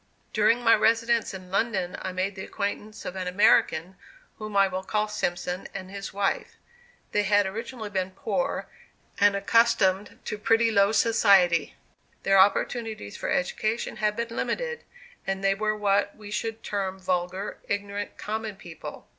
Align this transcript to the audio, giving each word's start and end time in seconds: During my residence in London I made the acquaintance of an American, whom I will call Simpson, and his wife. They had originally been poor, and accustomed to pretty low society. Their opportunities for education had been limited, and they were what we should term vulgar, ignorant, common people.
During 0.33 0.63
my 0.63 0.73
residence 0.73 1.31
in 1.31 1.51
London 1.51 1.95
I 2.01 2.11
made 2.11 2.33
the 2.33 2.43
acquaintance 2.43 3.05
of 3.05 3.15
an 3.15 3.27
American, 3.27 3.97
whom 4.39 4.57
I 4.57 4.67
will 4.67 4.81
call 4.83 5.07
Simpson, 5.07 5.67
and 5.75 5.91
his 5.91 6.11
wife. 6.11 6.55
They 7.11 7.21
had 7.21 7.45
originally 7.45 7.91
been 7.91 8.09
poor, 8.09 8.65
and 9.19 9.35
accustomed 9.35 10.17
to 10.25 10.39
pretty 10.39 10.71
low 10.71 10.91
society. 10.91 11.75
Their 12.23 12.39
opportunities 12.39 13.15
for 13.15 13.29
education 13.29 13.97
had 13.97 14.15
been 14.15 14.35
limited, 14.35 14.83
and 15.27 15.43
they 15.43 15.53
were 15.53 15.77
what 15.77 16.15
we 16.15 16.31
should 16.31 16.63
term 16.63 16.97
vulgar, 16.97 17.59
ignorant, 17.67 18.17
common 18.17 18.55
people. 18.55 19.07